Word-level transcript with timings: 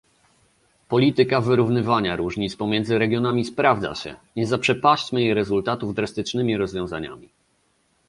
Polityka 0.89 1.41
wyrównywania 1.41 2.15
różnic 2.15 2.55
pomiędzy 2.55 2.99
regionami 2.99 3.45
sprawdza 3.45 3.95
się, 3.95 4.15
nie 4.35 4.47
zaprzepaśćmy 4.47 5.21
jej 5.21 5.33
rezultatów 5.33 5.95
drastycznymi 5.95 6.57
rozwiązaniami 6.57 7.29